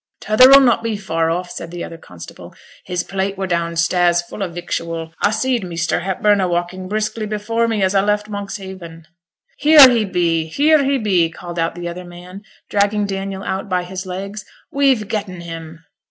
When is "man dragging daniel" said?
12.03-13.43